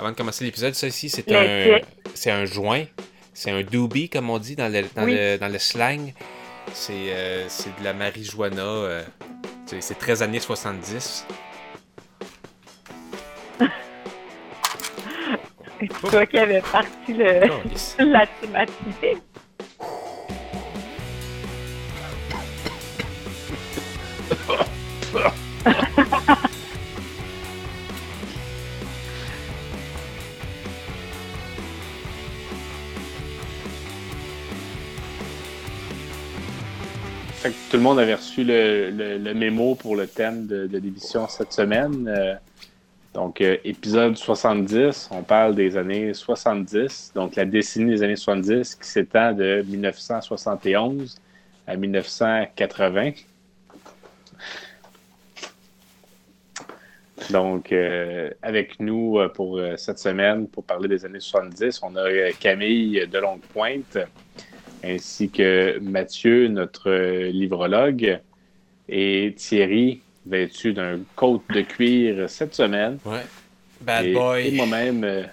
avant 0.00 0.10
de 0.12 0.16
commencer 0.16 0.44
l'épisode, 0.46 0.74
ça 0.74 0.86
ici, 0.86 1.10
c'est 1.10 1.30
un, 1.30 1.78
c'est 2.14 2.30
un 2.30 2.46
joint. 2.46 2.84
C'est 3.34 3.50
un 3.50 3.62
doobie, 3.62 4.08
comme 4.08 4.30
on 4.30 4.38
dit 4.38 4.56
dans 4.56 4.72
le, 4.72 4.82
dans 4.96 5.04
le, 5.04 5.36
dans 5.36 5.48
le 5.48 5.58
slang. 5.58 6.14
C'est, 6.72 7.12
euh, 7.12 7.44
c'est 7.48 7.78
de 7.78 7.84
la 7.84 7.92
marijuana. 7.92 8.62
Euh, 8.62 9.02
c'est, 9.66 9.98
très 9.98 10.22
années 10.22 10.40
70. 10.40 11.26
c'est 15.80 15.88
toi 15.88 16.24
qui 16.24 16.38
avais 16.38 16.62
parti 16.62 17.12
le, 17.12 17.40
la 18.10 18.26
thématique. 18.26 19.22
Le 37.80 37.84
monde 37.84 37.98
avait 37.98 38.14
reçu 38.14 38.44
le, 38.44 39.32
mémo 39.32 39.74
pour 39.74 39.96
le 39.96 40.06
thème 40.06 40.46
de, 40.46 40.66
de 40.66 40.78
l'émission 40.78 41.26
cette 41.28 41.54
semaine. 41.54 42.06
Euh, 42.08 42.34
donc, 43.14 43.40
euh, 43.40 43.56
épisode 43.64 44.18
70, 44.18 45.08
on 45.10 45.22
parle 45.22 45.54
des 45.54 45.78
années 45.78 46.12
70, 46.12 47.12
donc 47.14 47.36
la 47.36 47.46
décennie 47.46 47.92
des 47.92 48.02
années 48.02 48.16
70 48.16 48.74
qui 48.74 48.86
s'étend 48.86 49.32
de 49.32 49.64
1971 49.66 51.18
à 51.66 51.76
1980. 51.76 53.12
Donc, 57.30 57.72
euh, 57.72 58.30
avec 58.42 58.78
nous 58.78 59.18
pour 59.34 59.58
cette 59.76 59.98
semaine, 59.98 60.48
pour 60.48 60.64
parler 60.64 60.86
des 60.86 61.06
années 61.06 61.20
70, 61.20 61.80
on 61.82 61.96
a 61.96 62.30
Camille 62.38 63.06
Delongue-Pointe 63.10 63.96
ainsi 64.84 65.30
que 65.30 65.78
Mathieu, 65.80 66.48
notre 66.48 66.90
livrologue, 67.30 68.20
et 68.88 69.34
Thierry, 69.36 70.00
vêtu 70.26 70.72
d'un 70.72 71.00
côte 71.16 71.42
de 71.50 71.62
cuir 71.62 72.28
cette 72.28 72.54
semaine. 72.54 72.98
Ouais. 73.04 73.24
Bad 73.80 74.12
boy. 74.12 74.48
Et 74.48 74.50
moi-même, 74.52 75.04
euh, 75.04 75.24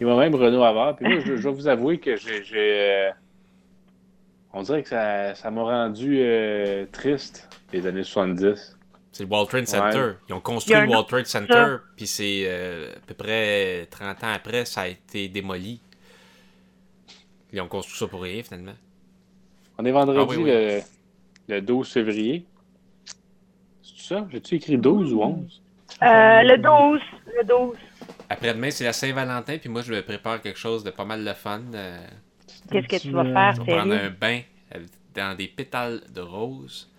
et 0.00 0.04
moi-même 0.04 0.34
Renaud 0.34 0.62
Havard. 0.62 0.96
Puis 0.96 1.08
moi, 1.08 1.20
je, 1.24 1.42
dois 1.42 1.52
vous 1.52 1.68
avouer 1.68 1.98
que 1.98 2.16
j'ai. 2.16 2.42
Euh, 2.54 3.10
on 4.52 4.62
dirait 4.62 4.82
que 4.82 4.88
ça, 4.88 5.34
ça 5.34 5.50
m'a 5.50 5.62
rendu 5.62 6.18
euh, 6.20 6.86
triste 6.92 7.48
les 7.72 7.86
années 7.86 8.04
70. 8.04 8.76
C'est 9.10 9.24
le 9.24 9.30
World 9.30 9.48
Trade 9.48 9.66
Center. 9.66 10.12
Ils 10.28 10.34
ont 10.34 10.40
construit 10.40 10.76
le 10.76 10.86
World 10.86 11.08
Trade 11.08 11.26
Center, 11.26 11.76
puis 11.96 12.06
c'est 12.06 12.48
à 12.48 13.00
peu 13.06 13.14
près 13.14 13.86
30 13.90 14.24
ans 14.24 14.32
après, 14.32 14.64
ça 14.64 14.82
a 14.82 14.88
été 14.88 15.28
démoli. 15.28 15.80
Ils 17.52 17.60
ont 17.60 17.68
construit 17.68 17.96
ça 17.96 18.06
pour 18.06 18.22
rien, 18.22 18.42
finalement. 18.42 18.74
On 19.78 19.84
est 19.84 19.90
vendredi 19.90 20.50
ah 20.50 20.84
Le, 21.48 21.60
12 21.60 21.88
février. 21.88 22.44
C'est 23.82 24.14
ça? 24.14 24.26
J'ai-tu 24.30 24.56
écrit 24.56 24.76
12 24.76 25.12
ou 25.14 25.22
11? 25.22 25.62
Euh, 26.02 26.42
le 26.42 26.58
12. 26.58 27.00
Le 27.38 27.44
12. 27.44 27.76
Après-demain, 28.28 28.70
c'est 28.70 28.84
la 28.84 28.92
Saint-Valentin, 28.92 29.56
puis 29.58 29.68
moi, 29.68 29.82
je 29.82 29.92
me 29.92 30.02
prépare 30.02 30.42
quelque 30.42 30.58
chose 30.58 30.84
de 30.84 30.90
pas 30.90 31.04
mal 31.04 31.24
de 31.24 31.32
fun. 31.32 31.62
Euh. 31.74 32.06
Qu'est-ce 32.70 32.86
que 32.86 32.96
tu 32.96 33.10
vas 33.10 33.24
faire, 33.24 33.54
Je 33.54 33.62
vais 33.62 33.76
prendre 33.76 33.94
un 33.94 34.10
bain 34.10 34.40
dans 35.14 35.36
des 35.36 35.48
pétales 35.48 36.02
de 36.14 36.20
rose. 36.20 36.90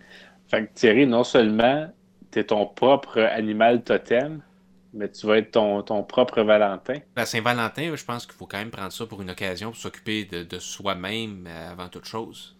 Fait 0.48 0.66
que 0.66 0.74
Thierry, 0.74 1.06
non 1.06 1.24
seulement 1.24 1.92
tu 2.32 2.40
es 2.40 2.44
ton 2.46 2.66
propre 2.66 3.20
animal 3.20 3.84
totem, 3.84 4.42
mais 4.94 5.10
tu 5.10 5.28
vas 5.28 5.38
être 5.38 5.52
ton, 5.52 5.82
ton 5.84 6.04
propre 6.04 6.42
Valentin. 6.42 6.96
La 7.16 7.26
Saint-Valentin, 7.26 7.96
je 7.96 8.04
pense 8.04 8.26
qu'il 8.26 8.36
faut 8.36 8.48
quand 8.48 8.58
même 8.58 8.72
prendre 8.72 8.92
ça 8.92 9.06
pour 9.06 9.22
une 9.22 9.30
occasion, 9.30 9.70
pour 9.70 9.80
s'occuper 9.80 10.26
de, 10.26 10.60
soi-même 10.60 11.46
euh, 11.48 11.72
avant 11.72 11.90
toute 11.90 12.06
chose. 12.06 12.56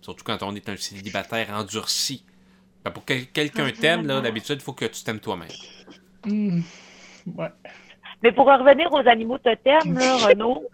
Surtout 0.00 0.24
quand 0.24 0.42
on 0.42 0.54
est 0.54 0.68
un 0.68 0.76
célibataire 0.76 1.48
endurci. 1.52 2.24
Ben, 2.84 2.90
pour 2.90 3.04
que 3.04 3.24
quelqu'un 3.24 3.66
ah, 3.68 3.78
t'aime, 3.78 4.06
d'habitude, 4.06 4.56
il 4.56 4.62
faut 4.62 4.72
que 4.72 4.86
tu 4.86 5.04
t'aimes 5.04 5.20
toi-même. 5.20 5.48
Hmm. 6.24 6.60
Ouais. 7.36 7.48
Mais 8.22 8.32
pour 8.32 8.46
revenir 8.46 8.92
aux 8.92 9.06
animaux 9.06 9.38
totems, 9.38 9.98
là, 9.98 10.16
Renaud, 10.28 10.64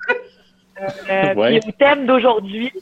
euh, 1.10 1.34
ouais. 1.34 1.60
thème 1.78 2.06
d'aujourd'hui, 2.06 2.72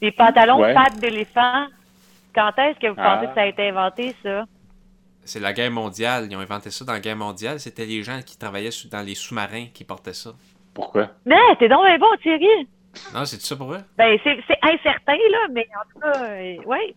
les 0.00 0.12
pantalons 0.12 0.60
pattes 0.60 0.98
d'éléphant, 0.98 1.66
quand 2.34 2.52
est-ce 2.58 2.78
que 2.78 2.88
vous 2.88 2.94
pensez 2.94 3.24
ah. 3.24 3.26
que 3.26 3.34
ça 3.34 3.42
a 3.42 3.46
été 3.46 3.68
inventé, 3.68 4.14
ça? 4.22 4.44
C'est 5.24 5.40
la 5.40 5.52
guerre 5.52 5.70
mondiale. 5.70 6.26
Ils 6.30 6.36
ont 6.36 6.40
inventé 6.40 6.70
ça 6.70 6.84
dans 6.84 6.92
la 6.92 7.00
guerre 7.00 7.16
mondiale. 7.16 7.60
C'était 7.60 7.86
les 7.86 8.02
gens 8.02 8.20
qui 8.24 8.38
travaillaient 8.38 8.70
dans 8.90 9.02
les 9.02 9.14
sous-marins 9.14 9.66
qui 9.72 9.84
portaient 9.84 10.12
ça. 10.12 10.30
Pourquoi? 10.74 11.10
Non, 11.24 11.54
t'es 11.58 11.68
donc 11.68 11.84
bon, 12.00 12.06
Thierry. 12.22 12.68
Non, 13.14 13.24
c'est 13.24 13.40
ça 13.40 13.56
pour 13.56 13.72
eux? 13.72 13.80
Ben, 13.96 14.18
c'est 14.22 14.58
incertain, 14.62 15.16
là, 15.30 15.48
mais 15.52 15.66
en 15.74 15.92
tout 15.92 15.98
cas, 16.00 16.24
euh, 16.24 16.56
oui. 16.66 16.94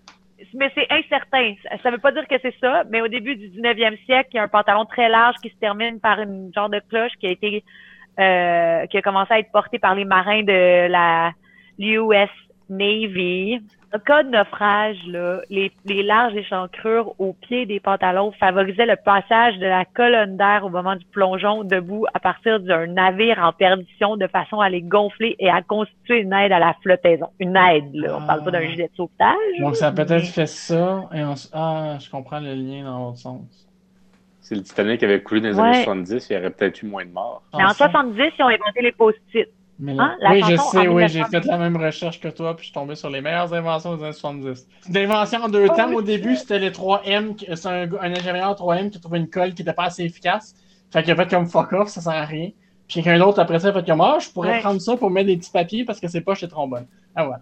Mais 0.53 0.71
c'est 0.75 0.87
incertain. 0.91 1.55
Ça 1.81 1.89
veut 1.89 1.97
pas 1.97 2.11
dire 2.11 2.27
que 2.27 2.35
c'est 2.41 2.53
ça, 2.61 2.83
mais 2.89 3.01
au 3.01 3.07
début 3.07 3.35
du 3.35 3.49
19e 3.49 3.97
siècle, 4.05 4.29
il 4.33 4.37
y 4.37 4.39
a 4.39 4.43
un 4.43 4.47
pantalon 4.47 4.85
très 4.85 5.09
large 5.09 5.35
qui 5.41 5.49
se 5.49 5.55
termine 5.55 5.99
par 5.99 6.19
une 6.19 6.51
genre 6.53 6.69
de 6.69 6.79
cloche 6.89 7.13
qui 7.19 7.27
a 7.27 7.31
été, 7.31 7.63
euh, 8.19 8.85
qui 8.87 8.97
a 8.97 9.01
commencé 9.01 9.33
à 9.33 9.39
être 9.39 9.51
porté 9.51 9.79
par 9.79 9.95
les 9.95 10.05
marins 10.05 10.43
de 10.43 10.87
la 10.87 11.31
l'US 11.79 12.29
Navy. 12.69 13.59
En 13.93 13.99
cas 13.99 14.23
de 14.23 14.29
naufrage, 14.29 14.97
là, 15.07 15.39
les, 15.49 15.71
les 15.85 16.03
larges 16.03 16.35
échancrures 16.35 17.13
au 17.19 17.33
pied 17.33 17.65
des 17.65 17.79
pantalons 17.79 18.33
favorisaient 18.33 18.85
le 18.85 18.97
passage 18.97 19.57
de 19.59 19.65
la 19.65 19.85
colonne 19.85 20.35
d'air 20.35 20.65
au 20.65 20.69
moment 20.69 20.95
du 20.95 21.05
plongeon 21.05 21.63
debout 21.63 22.05
à 22.13 22.19
partir 22.19 22.59
d'un 22.59 22.87
navire 22.87 23.39
en 23.39 23.53
perdition 23.53 24.17
de 24.17 24.27
façon 24.27 24.59
à 24.59 24.69
les 24.69 24.81
gonfler 24.81 25.37
et 25.39 25.49
à 25.49 25.61
constituer 25.61 26.19
une 26.19 26.33
aide 26.33 26.51
à 26.51 26.59
la 26.59 26.75
flottaison. 26.81 27.29
Une 27.39 27.55
aide, 27.55 27.93
là. 27.93 28.17
On 28.21 28.27
parle 28.27 28.43
pas 28.43 28.51
d'un 28.51 28.61
ah. 28.63 28.67
gilet 28.67 28.89
de 28.91 28.95
sauvetage. 28.95 29.35
Donc, 29.61 29.77
ça 29.77 29.87
a 29.87 29.91
peut-être 29.93 30.25
fait 30.25 30.47
ça. 30.47 31.09
Et 31.13 31.23
Ah, 31.53 31.97
je 31.99 32.09
comprends 32.09 32.41
le 32.41 32.53
lien 32.53 32.83
dans 32.83 33.05
l'autre 33.05 33.19
sens. 33.19 33.67
Si 34.41 34.55
le 34.55 34.63
Titanic 34.63 35.03
avait 35.03 35.21
coulé 35.21 35.41
dans 35.41 35.49
les 35.49 35.59
années 35.59 35.83
70, 35.83 36.29
il 36.29 36.33
y 36.33 36.39
aurait 36.39 36.49
peut-être 36.51 36.81
eu 36.81 36.85
moins 36.85 37.05
de 37.05 37.11
morts. 37.11 37.41
Mais 37.57 37.65
en 37.65 37.73
70, 37.73 38.31
ils 38.37 38.43
ont 38.43 38.47
inventé 38.47 38.81
les 38.81 38.93
post-it. 38.93 39.49
Hein? 39.85 40.17
oui, 40.31 40.41
je 40.49 40.55
sais, 40.55 40.87
oui, 40.87 41.07
j'ai 41.07 41.23
fait 41.25 41.45
la 41.45 41.57
même 41.57 41.77
recherche 41.77 42.19
que 42.19 42.29
toi, 42.29 42.55
puis 42.55 42.63
je 42.63 42.67
suis 42.67 42.73
tombé 42.73 42.95
sur 42.95 43.09
les 43.09 43.21
meilleures 43.21 43.53
inventions 43.53 43.95
des 43.95 44.03
années 44.03 44.13
70. 44.13 44.67
D'invention 44.89 45.43
en 45.43 45.49
deux 45.49 45.67
temps. 45.67 45.91
Au 45.93 46.01
début, 46.01 46.35
c'était 46.35 46.59
les 46.59 46.71
3M, 46.71 47.35
c'est 47.55 47.67
un, 47.67 47.87
ingénieur 48.01 48.55
3M 48.55 48.89
qui 48.89 48.97
a 48.97 49.01
trouvé 49.01 49.19
une 49.19 49.29
colle 49.29 49.53
qui 49.53 49.61
n'était 49.61 49.73
pas 49.73 49.85
assez 49.85 50.03
efficace. 50.03 50.55
Fait 50.91 51.03
qu'il 51.03 51.11
a 51.11 51.15
fait 51.15 51.29
comme 51.29 51.47
fuck 51.47 51.73
off, 51.73 51.89
ça 51.89 52.01
sert 52.01 52.13
à 52.13 52.25
rien. 52.25 52.49
Puis 52.87 53.03
quelqu'un 53.03 53.19
d'autre 53.19 53.39
après 53.39 53.59
ça 53.59 53.67
a 53.67 53.73
fait 53.73 53.85
comme 53.85 54.01
ah, 54.01 54.17
je 54.19 54.29
pourrais 54.29 54.59
prendre 54.61 54.79
ça 54.79 54.95
pour 54.95 55.11
mettre 55.11 55.27
des 55.27 55.37
petits 55.37 55.51
papiers 55.51 55.83
parce 55.83 55.99
que 55.99 56.07
c'est 56.07 56.21
pas 56.21 56.33
chez 56.33 56.47
Trombone. 56.47 56.87
Ah 57.15 57.25
voilà. 57.25 57.41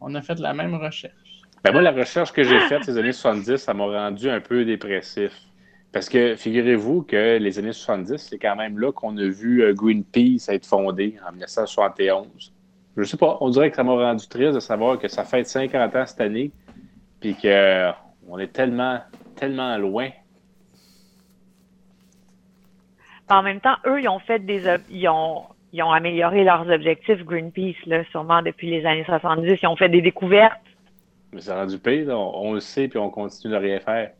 On 0.00 0.14
a 0.14 0.22
fait 0.22 0.38
la 0.40 0.52
même 0.52 0.74
recherche. 0.74 1.14
Ben 1.62 1.72
moi, 1.72 1.82
la 1.82 1.92
recherche 1.92 2.32
que 2.32 2.42
j'ai 2.42 2.58
faite 2.60 2.84
ces 2.84 2.96
années 2.96 3.12
70, 3.12 3.58
ça 3.58 3.74
m'a 3.74 3.84
rendu 3.84 4.28
un 4.30 4.40
peu 4.40 4.64
dépressif. 4.64 5.32
Parce 5.92 6.08
que 6.08 6.36
figurez-vous 6.36 7.02
que 7.02 7.38
les 7.38 7.58
années 7.58 7.72
70, 7.72 8.16
c'est 8.16 8.38
quand 8.38 8.54
même 8.54 8.78
là 8.78 8.92
qu'on 8.92 9.16
a 9.16 9.24
vu 9.24 9.62
euh, 9.62 9.74
Greenpeace 9.74 10.48
être 10.48 10.66
fondé 10.66 11.16
en 11.26 11.32
1971. 11.32 12.52
Je 12.96 13.02
sais 13.04 13.16
pas, 13.16 13.38
on 13.40 13.50
dirait 13.50 13.70
que 13.70 13.76
ça 13.76 13.82
m'a 13.82 13.92
rendu 13.92 14.26
triste 14.28 14.54
de 14.54 14.60
savoir 14.60 14.98
que 14.98 15.08
ça 15.08 15.24
fait 15.24 15.44
50 15.44 15.96
ans 15.96 16.06
cette 16.06 16.20
année, 16.20 16.52
puis 17.20 17.34
qu'on 17.34 18.38
est 18.38 18.52
tellement, 18.52 19.00
tellement 19.34 19.76
loin. 19.78 20.10
En 23.28 23.42
même 23.42 23.60
temps, 23.60 23.76
eux, 23.86 24.00
ils 24.00 24.08
ont 24.08 24.18
fait 24.18 24.40
des. 24.40 24.62
Ils 24.90 25.08
ont, 25.08 25.44
ils 25.72 25.82
ont 25.82 25.92
amélioré 25.92 26.42
leurs 26.42 26.68
objectifs, 26.68 27.24
Greenpeace, 27.24 27.86
là, 27.86 28.04
sûrement 28.10 28.42
depuis 28.42 28.70
les 28.70 28.84
années 28.86 29.04
70. 29.04 29.58
Ils 29.62 29.66
ont 29.68 29.76
fait 29.76 29.88
des 29.88 30.02
découvertes. 30.02 30.60
Mais 31.32 31.40
ça 31.40 31.56
rend 31.56 31.66
du 31.66 31.78
pire, 31.78 32.08
on, 32.08 32.48
on, 32.48 32.52
le 32.54 32.60
sait, 32.60 32.88
puis 32.88 32.98
on 32.98 33.10
continue 33.10 33.52
de 33.52 33.58
rien 33.58 33.80
faire. 33.80 34.10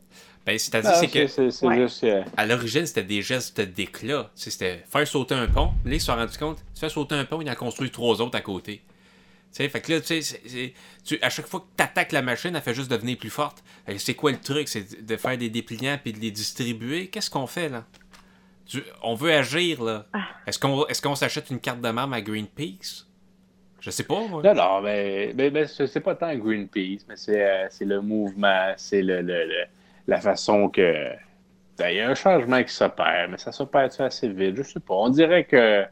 Ben, 0.47 0.59
c'est-à-dire, 0.59 0.95
c'est 0.95 1.09
que. 1.09 2.23
À 2.37 2.47
l'origine, 2.47 2.87
c'était 2.87 3.03
des 3.03 3.23
gestes 3.23 3.61
d'éclat. 3.61 4.31
C'était 4.35 4.85
faire 4.89 5.07
sauter 5.07 5.35
un 5.35 5.47
pont. 5.47 5.73
Là, 5.85 5.95
ils 5.95 6.01
se 6.01 6.07
sont 6.07 6.15
rendus 6.15 6.39
compte, 6.39 6.59
tu 6.75 6.81
fais 6.81 6.89
sauter 6.89 7.15
un 7.15 7.25
pont, 7.25 7.41
il 7.41 7.51
en 7.51 7.55
construit 7.55 7.91
trois 7.91 8.21
autres 8.21 8.37
à 8.37 8.41
côté. 8.41 8.83
Tu 9.53 9.57
sais, 9.57 9.69
fait 9.69 9.81
que 9.81 9.93
là, 9.93 10.01
tu 10.01 10.23
sais, 10.23 10.75
à 11.23 11.29
chaque 11.29 11.47
fois 11.47 11.61
que 11.61 11.67
tu 11.77 11.83
attaques 11.83 12.13
la 12.13 12.23
machine, 12.23 12.55
elle 12.55 12.63
fait 12.63 12.75
juste 12.75 12.91
devenir 12.91 13.19
plus 13.19 13.31
forte. 13.31 13.65
C'est 13.97 14.15
quoi 14.15 14.31
le 14.31 14.39
truc? 14.39 14.69
C'est 14.69 15.05
de 15.05 15.17
faire 15.17 15.37
des 15.37 15.51
dépliants 15.51 15.99
puis 16.01 16.13
de 16.13 16.21
les 16.21 16.31
distribuer? 16.31 17.09
Qu'est-ce 17.09 17.31
qu'on 17.31 17.49
fait, 17.49 17.69
là? 17.69 17.85
on 19.03 19.15
veut 19.15 19.33
agir, 19.33 19.83
là. 19.83 20.07
Ah. 20.13 20.29
Est-ce 20.47 20.59
qu'on 20.59 20.87
est 20.87 21.01
qu'on 21.01 21.17
s'achète 21.17 21.51
une 21.51 21.59
carte 21.59 21.81
de 21.81 21.91
membre 21.91 22.15
à 22.15 22.21
Greenpeace? 22.21 23.07
Je 23.81 23.91
sais 23.91 24.05
pas, 24.05 24.21
moi. 24.29 24.43
Non, 24.43 24.55
non, 24.55 24.81
mais, 24.83 25.33
mais, 25.35 25.51
mais 25.51 25.67
c'est 25.67 26.01
pas 26.01 26.15
tant 26.15 26.35
Greenpeace, 26.35 27.05
mais 27.09 27.17
c'est 27.17 27.43
euh, 27.43 27.69
le 27.81 28.01
mouvement, 28.01 28.73
c'est 28.77 29.03
le 29.03 29.23
la 30.07 30.21
façon 30.21 30.69
que. 30.69 31.13
Ben, 31.79 31.89
il 31.89 31.97
y 31.97 32.01
a 32.01 32.11
un 32.11 32.15
changement 32.15 32.63
qui 32.63 32.73
s'opère, 32.73 33.29
mais 33.31 33.39
ça 33.39 33.53
s'opère 33.53 33.89
assez 34.01 34.29
vite? 34.29 34.57
Je 34.57 34.63
sais 34.63 34.81
pas. 34.81 34.95
On 34.95 35.09
dirait 35.09 35.45
que. 35.45 35.85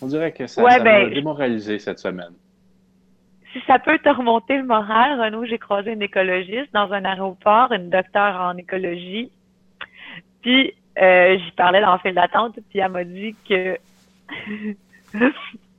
On 0.00 0.06
dirait 0.06 0.32
que 0.32 0.48
ça, 0.48 0.62
m'a 0.62 0.80
ben, 0.80 1.10
démoralisé 1.10 1.78
cette 1.78 2.00
semaine. 2.00 2.32
Si 3.52 3.60
ça 3.68 3.78
peut 3.78 3.98
te 3.98 4.08
remonter 4.08 4.56
le 4.56 4.64
moral, 4.64 5.20
Renaud, 5.20 5.44
j'ai 5.44 5.58
croisé 5.58 5.92
une 5.92 6.02
écologiste 6.02 6.72
dans 6.72 6.90
un 6.92 7.04
aéroport, 7.04 7.70
une 7.70 7.90
docteure 7.90 8.40
en 8.40 8.56
écologie. 8.56 9.30
Puis 10.40 10.74
euh, 11.00 11.38
j'y 11.38 11.50
parlais 11.52 11.82
dans 11.82 11.92
le 11.92 11.98
fil 12.00 12.14
d'attente, 12.14 12.58
puis 12.70 12.80
elle 12.80 12.90
m'a 12.90 13.04
dit 13.04 13.36
que. 13.48 13.78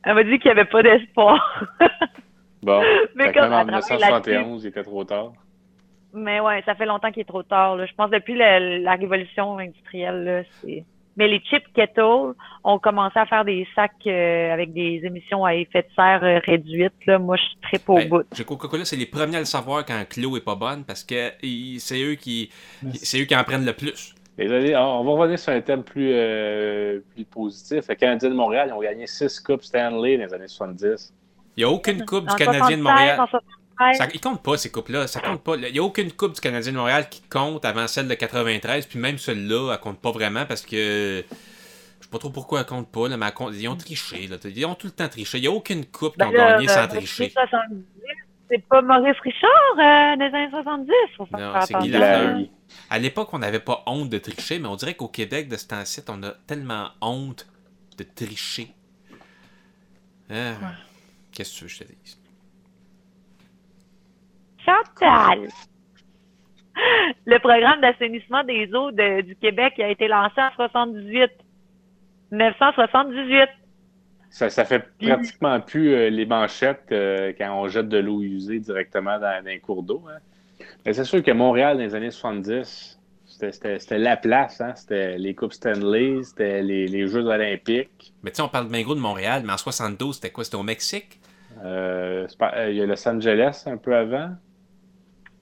elle 0.03 0.15
m'a 0.15 0.23
dit 0.23 0.39
qu'il 0.39 0.51
n'y 0.51 0.59
avait 0.59 0.69
pas 0.69 0.83
d'espoir. 0.83 1.65
bon. 2.63 2.81
Mais 3.15 3.31
comme 3.31 3.53
en 3.53 3.65
1971, 3.65 4.63
il 4.63 4.67
était 4.67 4.83
trop 4.83 5.03
tard. 5.03 5.33
Mais 6.13 6.39
ouais, 6.39 6.61
ça 6.65 6.75
fait 6.75 6.85
longtemps 6.85 7.11
qu'il 7.11 7.21
est 7.21 7.25
trop 7.25 7.43
tard. 7.43 7.75
Là. 7.75 7.85
Je 7.85 7.93
pense 7.95 8.11
depuis 8.11 8.35
la, 8.35 8.95
révolution 8.95 9.57
industrielle, 9.57 10.23
là, 10.23 10.43
c'est. 10.61 10.85
Mais 11.15 11.27
les 11.27 11.39
chips 11.41 11.67
kettle 11.75 12.33
ont 12.63 12.79
commencé 12.79 13.19
à 13.19 13.27
faire 13.27 13.45
des 13.45 13.67
sacs 13.75 13.91
euh, 14.07 14.51
avec 14.51 14.73
des 14.73 14.99
émissions 15.03 15.45
à 15.45 15.53
effet 15.53 15.83
de 15.83 15.87
serre 15.95 16.23
euh, 16.23 16.39
réduites. 16.43 17.05
Là. 17.05 17.19
Moi, 17.19 17.37
je 17.37 17.43
suis 17.43 17.57
très 17.61 17.77
pauvre 17.77 17.99
ben, 17.99 18.09
bout. 18.09 18.43
Coca-Cola, 18.43 18.83
c'est 18.83 18.95
les 18.95 19.05
premiers 19.05 19.35
à 19.35 19.39
le 19.39 19.45
savoir 19.45 19.85
quand 19.85 20.03
Clos 20.09 20.37
est 20.37 20.43
pas 20.43 20.55
bonne 20.55 20.83
parce 20.83 21.03
que 21.03 21.33
c'est 21.77 22.01
eux 22.01 22.15
qui 22.15 22.49
c'est 22.95 23.21
eux 23.21 23.25
qui 23.25 23.35
en 23.35 23.43
prennent 23.43 23.65
le 23.65 23.73
plus. 23.73 24.15
On 24.39 25.03
va 25.03 25.11
revenir 25.11 25.39
sur 25.39 25.53
un 25.53 25.61
thème 25.61 25.83
plus, 25.83 26.11
euh, 26.13 26.99
plus 27.13 27.25
positif. 27.25 27.85
Les 27.87 27.95
Canadiens 27.95 28.29
de 28.29 28.35
Montréal 28.35 28.69
ils 28.69 28.73
ont 28.73 28.81
gagné 28.81 29.07
6 29.07 29.39
Coupes 29.39 29.63
Stanley 29.63 30.17
dans 30.17 30.25
les 30.25 30.33
années 30.33 30.47
70. 30.47 31.13
Il 31.55 31.59
n'y 31.59 31.63
a 31.63 31.69
aucune 31.69 32.03
Coupe 32.05 32.27
du 32.27 32.35
Canadien 32.35 32.77
de 32.77 32.81
Montréal. 32.81 33.19
Ça, 33.93 34.07
ils 34.13 34.21
comptent 34.21 34.43
pas, 34.43 34.55
ces 34.57 34.69
coupes-là. 34.71 35.07
Ça 35.07 35.19
compte 35.19 35.41
pas. 35.41 35.55
Il 35.55 35.71
n'y 35.71 35.79
a 35.79 35.83
aucune 35.83 36.11
coupe 36.11 36.33
du 36.33 36.41
Canadien 36.41 36.71
de 36.71 36.77
Montréal 36.77 37.09
qui 37.09 37.21
compte 37.21 37.65
avant 37.65 37.87
celle 37.87 38.07
de 38.07 38.13
93. 38.13 38.85
Puis 38.85 38.99
même 38.99 39.17
celle-là, 39.17 39.73
elle 39.73 39.79
compte 39.79 39.99
pas 39.99 40.11
vraiment 40.11 40.45
parce 40.45 40.61
que. 40.61 41.23
Je 41.99 42.05
sais 42.05 42.11
pas 42.11 42.19
trop 42.19 42.29
pourquoi 42.29 42.59
elle 42.59 42.65
compte 42.65 42.91
pas, 42.91 43.07
là, 43.07 43.17
mais 43.17 43.27
ils 43.53 43.67
ont 43.67 43.75
triché. 43.75 44.27
Là. 44.27 44.35
Ils 44.43 44.65
ont 44.65 44.75
tout 44.75 44.87
le 44.87 44.91
temps 44.91 45.07
triché. 45.07 45.37
Il 45.37 45.41
n'y 45.41 45.47
a 45.47 45.51
aucune 45.51 45.85
coupe 45.85 46.13
qui 46.13 46.19
ben 46.19 46.27
ont 46.27 46.31
gagné 46.31 46.67
sans 46.67 46.87
tricher. 46.87 47.33
C'est 48.49 48.67
pas 48.67 48.81
Maurice 48.81 49.19
Richard 49.19 49.49
euh, 49.77 50.15
des 50.17 50.35
années 50.35 50.49
70. 50.49 50.91
non, 51.31 51.53
c'est 51.61 51.77
Guy 51.79 51.95
À 52.89 52.99
l'époque, 52.99 53.29
on 53.33 53.39
n'avait 53.39 53.59
pas 53.59 53.83
honte 53.87 54.09
de 54.09 54.17
tricher, 54.17 54.59
mais 54.59 54.67
on 54.67 54.75
dirait 54.75 54.95
qu'au 54.95 55.07
Québec, 55.07 55.47
de 55.47 55.55
ce 55.55 55.67
temps-ci, 55.67 56.01
on 56.09 56.21
a 56.23 56.31
tellement 56.47 56.89
honte 57.01 57.47
de 57.97 58.03
tricher. 58.03 58.67
Ah, 60.29 60.53
qu'est-ce 61.31 61.53
que 61.53 61.57
tu 61.57 61.63
veux 61.63 61.67
que 61.69 61.73
je 61.73 61.79
te 61.79 62.03
dise? 62.03 62.19
Chantal! 64.65 65.49
Le 67.25 67.39
programme 67.39 67.81
d'assainissement 67.81 68.43
des 68.43 68.73
eaux 68.73 68.91
du 68.91 69.35
Québec 69.35 69.79
a 69.79 69.89
été 69.89 70.07
lancé 70.07 70.41
en 70.41 70.51
78. 70.55 71.31
1978. 72.31 73.49
Ça, 74.33 74.49
ça 74.49 74.65
fait 74.65 74.83
pratiquement 74.99 75.61
plus 75.61 75.93
euh, 75.93 76.09
les 76.09 76.25
manchettes 76.25 76.87
euh, 76.91 77.33
quand 77.37 77.55
on 77.55 77.67
jette 77.67 77.87
de 77.87 77.99
l'eau 77.99 78.23
usée 78.23 78.59
directement 78.59 79.19
dans, 79.19 79.43
un 79.45 79.59
cours 79.59 79.83
d'eau. 79.83 80.03
Hein. 80.09 80.17
Mais 80.83 80.93
c'est 80.93 81.03
sûr 81.03 81.21
que 81.21 81.29
Montréal, 81.29 81.77
dans 81.77 81.83
les 81.83 81.93
années 81.93 82.09
70, 82.09 82.99
c'était 83.27 83.99
la 83.99 84.17
place. 84.17 84.59
Hein. 84.59 84.73
C'était 84.75 85.19
les 85.19 85.35
Coupes 85.35 85.53
Stanley, 85.53 86.23
c'était 86.23 86.63
les, 86.63 87.07
Jeux 87.07 87.27
olympiques. 87.27 88.11
Mais 88.23 88.31
tu 88.31 88.37
sais, 88.37 88.41
on 88.41 88.47
parle 88.47 88.69
bien 88.69 88.81
gros 88.81 88.95
de 88.95 88.99
Montréal, 88.99 89.43
mais 89.45 89.53
en 89.53 89.57
72, 89.57 90.15
c'était 90.15 90.31
quoi? 90.31 90.43
C'était 90.43 90.57
au 90.57 90.63
Mexique? 90.63 91.19
Euh, 91.63 92.25
il 92.69 92.75
y 92.75 92.81
a 92.81 92.87
Los 92.87 93.07
Angeles 93.07 93.65
un 93.67 93.77
peu 93.77 93.95
avant. 93.95 94.31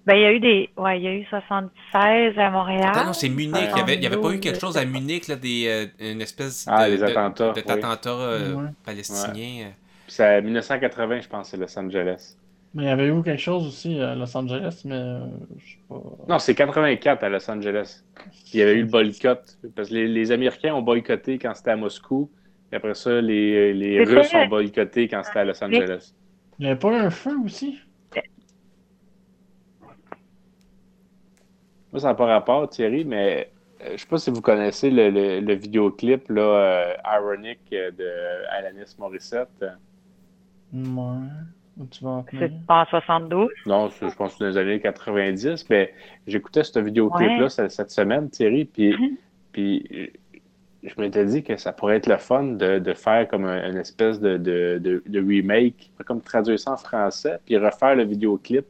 Ben, 0.06 0.16
il 0.16 0.22
y 0.22 0.26
a 0.26 0.34
eu 0.34 0.40
des. 0.40 0.70
Ouais, 0.78 1.00
il 1.00 1.04
y 1.04 1.08
a 1.08 1.14
eu 1.14 1.26
76 1.26 2.38
à 2.38 2.50
Montréal. 2.50 2.90
Attends, 2.90 3.06
non, 3.06 3.14
c'est 3.14 3.30
Munich. 3.30 3.70
Il 3.76 4.00
n'y 4.00 4.08
avait, 4.08 4.18
pas 4.18 4.32
eu 4.32 4.40
quelque 4.40 4.60
chose 4.60 4.78
à 4.78 4.86
Munich, 4.86 5.28
là, 5.28 5.36
des, 5.36 5.66
euh, 5.68 6.12
une 6.12 6.22
espèce 6.22 6.66
ah, 6.68 6.90
de, 6.90 7.04
attentats, 7.04 7.54
de, 7.54 8.10
euh, 8.10 8.68
palestiniens. 8.84 9.72
C'est 10.08 10.42
1980, 10.42 11.22
je 11.22 11.28
pense, 11.28 11.50
c'est 11.50 11.58
Los 11.58 11.78
Angeles. 11.78 12.36
Mais 12.74 12.84
il 12.84 12.88
y 12.88 12.90
avait 12.90 13.08
eu 13.08 13.22
quelque 13.22 13.42
chose 13.42 13.68
aussi 13.68 14.00
à 14.00 14.16
Los 14.16 14.36
Angeles, 14.36 14.82
mais 14.86 14.96
euh, 14.96 15.20
je 15.58 15.72
sais 15.72 15.78
pas. 15.88 16.02
Non, 16.28 16.40
c'est 16.40 16.56
84 16.56 17.24
à 17.24 17.30
Los 17.30 17.52
Angeles. 17.52 18.04
Il 18.54 18.60
y 18.60 18.64
avait 18.64 18.76
eu 18.76 18.82
le 18.82 18.88
boycott. 18.88 19.58
Parce 19.76 19.90
que 19.90 19.96
les, 19.96 20.32
Américains 20.32 20.74
ont 20.74 20.82
boycotté 20.82 21.38
quand 21.38 21.54
c'était 21.54 21.72
à 21.72 21.76
Moscou. 21.76 22.30
Et 22.72 22.78
après 22.78 22.96
ça, 22.96 23.22
les, 23.22 23.74
les 23.74 24.04
Russes 24.04 24.34
ont 24.34 24.48
boycotté 24.48 25.08
quand 25.08 25.22
c'était 25.24 25.40
à 25.40 25.46
Los 25.46 25.64
Angeles. 25.64 26.14
Il 26.58 26.66
n'y 26.66 26.72
avait 26.72 26.80
pas 26.80 26.92
eu 26.92 26.96
un 26.96 27.10
feu 27.10 27.36
aussi? 27.46 27.78
Moi, 31.92 32.00
ça 32.00 32.08
n'a 32.08 32.14
pas 32.14 32.26
rapport, 32.26 32.70
Thierry, 32.70 33.06
mais 33.06 33.52
je 33.80 33.86
euh, 33.86 33.92
je 33.94 34.02
sais 34.02 34.08
pas 34.08 34.18
si 34.18 34.30
vous 34.30 34.42
connaissez 34.42 34.90
le, 34.90 35.10
le, 35.40 35.54
vidéoclip 35.54 36.30
là, 36.30 36.42
euh, 36.42 36.94
ironique 37.18 37.70
de 37.72 38.48
Alanis 38.50 38.96
Morissette. 38.98 39.66
Ouais. 40.74 41.28
Tu 41.90 42.04
vas 42.04 42.24
c'est 42.32 42.66
pas 42.68 42.82
en 42.82 42.86
72? 42.86 43.50
Non, 43.66 43.90
je 43.90 44.14
pense 44.16 44.34
que 44.34 44.38
c'est 44.38 44.44
dans 44.44 44.50
les 44.50 44.58
années 44.58 44.80
90, 44.80 45.70
mais 45.70 45.94
j'écoutais 46.28 46.64
ce 46.64 46.80
vidéoclip-là 46.80 47.50
cette, 47.50 47.92
semaine, 47.92 48.30
Thierry, 48.30 48.66
puis, 48.66 48.92
mm-hmm. 48.92 49.18
puis 49.52 50.12
je 50.84 50.94
m'étais 51.00 51.26
dit 51.26 51.44
que 51.44 51.58
ça 51.58 51.72
pourrait 51.72 51.98
être 51.98 52.08
le 52.08 52.18
fun 52.18 52.44
de, 52.44 52.80
de 52.80 52.94
faire 52.94 53.28
comme 53.28 53.46
une 53.46 53.78
espèce 53.78 54.20
de, 54.20 54.38
de, 54.38 55.02
de, 55.06 55.20
remake, 55.20 55.92
comme 56.06 56.22
traduire 56.22 56.60
ça 56.60 56.74
en 56.74 56.78
français, 56.78 57.40
puis 57.46 57.58
refaire 57.58 57.96
le 57.96 58.04
vidéoclip 58.04 58.66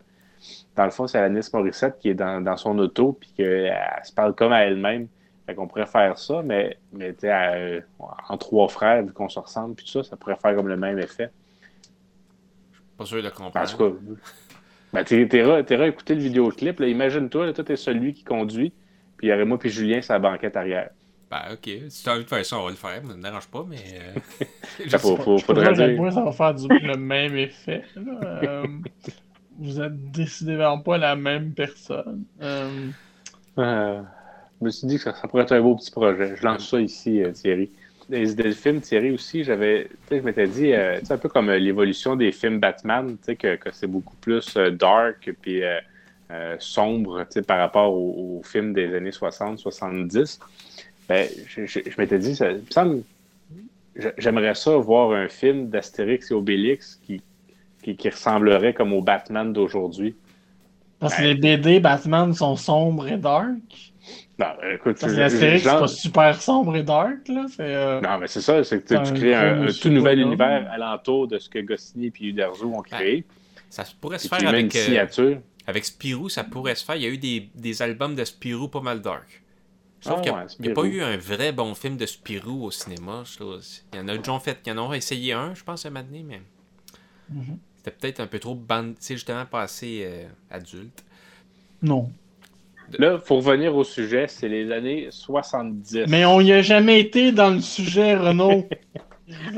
dans 0.76 0.86
le 0.86 0.92
fond, 0.92 1.08
c'est 1.08 1.18
Alanis 1.18 1.50
Morissette 1.54 1.98
qui 2.00 2.10
est 2.10 2.16
dans, 2.16 2.58
son 2.58 2.78
auto, 2.80 3.14
puis 3.14 3.32
qu'elle 3.36 3.76
se 4.04 4.14
parle 4.14 4.34
comme 4.36 4.52
à 4.52 4.64
elle-même. 4.64 5.08
Fait 5.46 5.56
qu'on 5.56 5.68
pourrait 5.68 5.88
faire 5.88 6.18
ça, 6.18 6.42
mais, 6.44 6.78
mais 6.94 7.16
euh, 7.24 7.82
en 8.30 8.38
trois 8.38 8.68
frères, 8.68 9.04
vu 9.04 9.12
qu'on 9.12 9.28
se 9.28 9.40
ressemble, 9.40 9.76
puis 9.76 9.86
tout 9.86 9.92
ça, 9.92 10.04
ça 10.04 10.16
pourrait 10.16 10.38
faire 10.42 10.56
comme 10.56 10.68
le 10.68 10.78
même 10.78 11.00
effet. 11.00 11.32
Je 12.72 12.78
suis 12.78 12.86
pas 12.98 13.06
sûr 13.06 13.24
de 13.24 13.30
comprendre. 13.30 13.68
En 13.68 13.72
tout 13.72 13.78
cas, 13.78 13.98
ben, 14.94 15.04
t'es 15.04 15.22
écouter 15.24 16.16
le 16.16 16.22
vidéoclip. 16.22 16.80
Imagine-toi, 16.80 17.54
toi, 17.54 17.64
t'es 17.64 17.76
celui 17.76 18.14
qui 18.14 18.24
conduit, 18.24 18.72
puis 19.18 19.28
il 19.28 19.30
y 19.32 19.34
aurait 19.34 19.46
moi 19.46 19.58
puis 19.58 19.70
Julien 19.70 20.02
sur 20.02 20.14
la 20.14 20.20
banquette 20.20 20.56
arrière. 20.56 20.90
Ben, 21.30 21.54
ok. 21.54 21.70
Si 21.90 22.04
t'as 22.04 22.16
envie 22.16 22.26
de 22.26 22.30
faire 22.30 22.46
ça, 22.46 22.58
on 22.58 22.66
va 22.66 22.70
le 22.72 22.76
faire. 22.76 23.02
Ça 23.02 23.14
ne 23.14 23.14
me 23.14 23.24
dérange 23.24 23.48
pas, 23.48 23.66
mais. 23.68 23.78
Euh... 23.78 24.98
faut, 25.00 25.16
faut, 25.16 25.38
faudrait 25.38 25.74
dire. 25.74 26.14
ça 26.14 26.24
va 26.24 26.32
faire 26.34 26.54
du, 26.54 26.68
le 26.68 26.98
même 26.98 27.38
effet. 27.38 27.84
Euh, 27.98 28.68
vous 29.60 29.82
êtes 29.82 30.12
décidément 30.12 30.80
pas 30.80 30.98
la 30.98 31.16
même 31.16 31.54
personne. 31.54 32.24
Euh... 32.42 32.90
Euh, 33.58 34.02
je 34.60 34.66
me 34.66 34.70
suis 34.70 34.88
dit 34.88 34.98
que 34.98 35.04
ça, 35.04 35.14
pourrait 35.28 35.44
être 35.44 35.54
un 35.54 35.62
beau 35.62 35.76
petit 35.76 35.92
projet. 35.92 36.36
Je 36.36 36.44
lance 36.44 36.70
ça 36.70 36.80
ici, 36.80 37.22
euh, 37.22 37.32
Thierry. 37.32 37.70
Les 38.10 38.32
idées 38.32 38.44
de 38.44 38.52
films, 38.52 38.82
Thierry 38.82 39.12
aussi, 39.12 39.44
j'avais, 39.44 39.90
je 40.10 40.18
m'étais 40.18 40.48
dit, 40.48 40.74
euh, 40.74 41.00
un 41.10 41.18
peu 41.18 41.30
comme 41.30 41.50
l'évolution 41.52 42.16
des 42.16 42.32
films 42.32 42.60
Batman, 42.60 43.18
que, 43.26 43.56
que 43.56 43.72
c'est 43.72 43.88
beaucoup 43.88 44.16
plus 44.18 44.58
dark 44.74 45.32
puis 45.42 45.62
sombre 46.60 47.26
par 47.46 47.60
rapport 47.60 47.94
aux, 47.94 48.42
films 48.44 48.74
des 48.74 48.94
années 48.96 49.12
60-70. 49.12 50.40
Ben, 51.08 51.28
je, 51.48 51.98
m'étais 51.98 52.20
dit, 52.20 52.36
ça, 52.36 52.52
j'aimerais 54.18 54.56
ça 54.56 54.76
voir 54.78 55.12
un 55.12 55.30
film 55.30 55.70
d'Astérix 55.70 56.32
et 56.32 56.34
Obélix 56.34 57.00
qui, 57.06 57.22
qui, 57.82 58.10
ressemblerait 58.10 58.74
comme 58.74 58.94
au 58.94 59.02
Batman 59.02 59.52
d'aujourd'hui. 59.54 60.16
Parce 61.00 61.16
que 61.16 61.24
les 61.24 61.36
BD 61.36 61.80
Batman 61.80 62.34
sont 62.34 62.56
sombres 62.56 63.08
et 63.08 63.18
dark. 63.18 63.58
Non, 64.40 64.48
écoute, 64.74 64.98
Parce 65.00 65.14
que 65.14 65.20
la 65.20 65.30
série, 65.30 65.60
c'est 65.60 65.70
pas 65.70 65.88
super 65.88 66.42
sombre 66.42 66.76
et 66.76 66.84
dark, 66.84 67.28
là. 67.28 67.46
Euh, 67.60 68.02
non, 68.02 68.18
mais 68.20 68.28
c'est 68.28 68.42
ça, 68.42 68.64
c'est 68.64 68.84
que 68.84 69.04
tu 69.04 69.14
crées 69.14 69.36
un, 69.36 69.68
tout 69.68 69.90
nouvel 69.90 70.20
univers 70.20 70.70
alentour 70.72 71.28
de 71.28 71.38
ce 71.38 71.50
que 71.50 71.60
Goscinny 71.60 72.08
et 72.08 72.26
Uderzo 72.26 72.66
ont 72.66 72.82
créé. 72.82 73.26
Ça 73.70 73.84
pourrait 74.00 74.20
se 74.20 74.28
faire 74.28 74.48
avec. 74.48 74.76
Euh, 74.76 75.36
avec 75.68 75.86
Spirou, 75.86 76.28
ça 76.28 76.44
pourrait 76.44 76.76
se 76.76 76.84
faire. 76.84 76.96
Il 76.96 77.04
y 77.04 77.06
a 77.06 77.10
eu 77.10 77.18
des, 77.18 77.50
des 77.54 77.82
albums 77.82 78.16
de 78.16 78.26
Spirou 78.26 78.68
pas 78.68 78.82
mal 78.82 79.00
dark. 79.00 79.42
Sauf 80.02 80.16
ah 80.18 80.22
qu'il 80.22 80.66
n'y 80.66 80.72
a, 80.72 80.74
pas 80.74 80.84
eu 80.84 81.02
un 81.02 81.16
vrai 81.16 81.52
bon 81.52 81.76
film 81.76 81.96
de 81.96 82.08
Spirou 82.08 82.66
au 82.66 82.72
cinéma. 82.72 83.24
Il 83.40 84.00
y 84.00 84.02
en 84.02 84.08
a 84.08 84.18
déjà 84.18 84.40
fait, 84.40 84.58
il 84.66 84.70
y 84.70 84.72
en 84.72 84.90
a 84.90 84.96
essayé 84.96 85.34
un, 85.34 85.54
je 85.54 85.64
pense, 85.64 85.86
à 85.86 85.92
Madney, 85.92 86.24
mais. 86.24 86.42
Mm-hmm. 87.32 87.58
C'était 87.84 87.98
peut-être 87.98 88.20
un 88.20 88.28
peu 88.28 88.38
trop 88.38 88.54
bande, 88.54 88.94
justement 89.02 89.46
pas 89.46 89.62
assez 89.62 90.04
euh, 90.06 90.28
adulte. 90.52 91.04
Non. 91.82 92.12
Là, 93.00 93.18
pour 93.18 93.38
revenir 93.38 93.76
au 93.76 93.84
sujet, 93.84 94.28
c'est 94.28 94.50
les 94.50 94.72
années 94.72 95.08
70. 95.10 96.06
Mais 96.08 96.26
on 96.26 96.42
n'y 96.42 96.54
a 96.54 96.62
jamais 96.62 97.00
été 97.00 97.32
dans 97.32 97.50
le 97.50 97.60
sujet, 97.60 98.16
Renaud. 98.16 98.68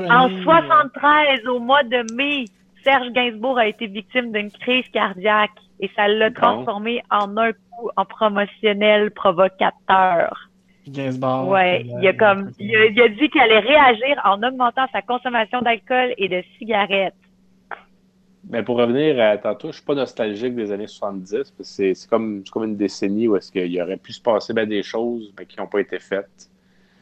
en 0.08 0.42
73, 0.42 1.46
au 1.48 1.58
mois 1.58 1.82
de 1.82 2.14
mai, 2.14 2.46
Serge 2.82 3.12
Gainsbourg 3.12 3.58
a 3.58 3.66
été 3.66 3.88
victime 3.88 4.32
d'une 4.32 4.50
crise 4.50 4.88
cardiaque 4.90 5.50
et 5.80 5.90
ça 5.94 6.08
l'a 6.08 6.30
transformé 6.30 7.02
en 7.10 7.36
un 7.36 7.52
coup 7.52 7.90
en 7.96 8.06
promotionnel 8.06 9.10
provocateur. 9.10 10.48
Gainsbourg. 10.88 11.48
Ouais, 11.48 11.84
il 12.00 12.08
a 12.08 12.12
comme 12.14 12.52
il 12.58 13.00
a 13.00 13.08
dit 13.08 13.28
qu'il 13.28 13.40
allait 13.40 13.58
réagir 13.58 14.18
en 14.24 14.42
augmentant 14.42 14.86
sa 14.92 15.02
consommation 15.02 15.60
d'alcool 15.60 16.14
et 16.16 16.28
de 16.28 16.42
cigarettes. 16.58 17.14
Mais 18.50 18.62
pour 18.62 18.76
revenir 18.76 19.20
à 19.20 19.38
tantôt, 19.38 19.68
je 19.68 19.76
suis 19.76 19.84
pas 19.84 19.94
nostalgique 19.94 20.54
des 20.54 20.70
années 20.70 20.86
70, 20.86 21.30
parce 21.32 21.50
que 21.50 21.62
c'est 21.62 21.94
comme, 22.08 22.44
comme 22.50 22.64
une 22.64 22.76
décennie 22.76 23.26
où 23.28 23.36
est-ce 23.36 23.50
qu'il 23.50 23.80
aurait 23.80 23.96
pu 23.96 24.12
se 24.12 24.20
passer 24.20 24.52
ben, 24.52 24.68
des 24.68 24.82
choses 24.82 25.32
mais 25.38 25.46
qui 25.46 25.58
n'ont 25.58 25.66
pas 25.66 25.80
été 25.80 25.98
faites. 25.98 26.50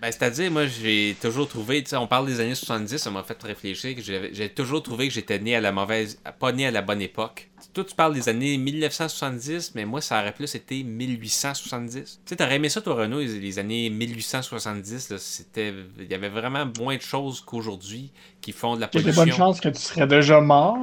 Ben, 0.00 0.11
c'est-à-dire, 0.11 0.50
moi, 0.50 0.66
j'ai 0.66 1.16
toujours 1.20 1.49
trouvé, 1.49 1.84
on 1.92 2.06
parle 2.08 2.26
des 2.26 2.40
années 2.40 2.54
70, 2.54 2.99
ça 2.99 3.11
m'a 3.11 3.22
fait 3.22 3.40
réfléchir, 3.42 3.96
j'ai 3.99 4.49
toujours 4.49 4.82
trouvé 4.82 5.08
que 5.08 5.14
j'étais 5.14 5.38
né 5.38 5.54
à 5.54 5.61
la 5.61 5.70
mauvaise, 5.70 6.20
pas 6.40 6.52
né 6.52 6.66
à 6.66 6.70
la 6.70 6.82
bonne 6.82 7.00
époque. 7.00 7.51
Toi, 7.73 7.85
tu 7.85 7.95
parles 7.95 8.14
des 8.14 8.28
années 8.28 8.57
1970, 8.59 9.73
mais 9.75 9.85
moi, 9.85 10.00
ça 10.00 10.21
aurait 10.21 10.33
plus 10.33 10.54
été 10.54 10.83
1870. 10.83 11.92
Tu 12.02 12.21
sais, 12.25 12.37
t'aurais 12.37 12.57
aimé 12.57 12.69
ça, 12.69 12.81
toi, 12.81 12.95
Renault, 12.95 13.21
les, 13.21 13.59
années 13.59 13.90
1870, 13.90 15.16
c'était... 15.19 15.73
Il 15.99 16.11
y 16.11 16.14
avait 16.14 16.28
vraiment 16.28 16.66
moins 16.78 16.97
de 16.97 17.02
choses 17.02 17.40
qu'aujourd'hui 17.40 18.11
qui 18.40 18.52
font 18.52 18.75
de 18.76 18.81
la 18.81 18.88
pollution. 18.88 19.12
Il 19.12 19.16
y 19.16 19.21
a 19.21 19.25
de 19.25 19.31
bonnes 19.31 19.37
chances 19.37 19.61
que 19.61 19.69
tu 19.69 19.81
serais 19.81 20.07
déjà 20.07 20.40
mort. 20.40 20.78